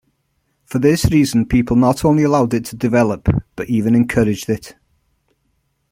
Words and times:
For 0.65 0.79
this 0.79 1.05
reason, 1.11 1.45
people 1.45 1.75
not 1.75 2.03
only 2.03 2.23
allowed 2.23 2.55
it 2.55 2.65
to 2.65 2.75
develop, 2.75 3.29
but 3.55 3.69
even 3.69 3.93
encouraged 3.93 4.49
it. 4.49 4.75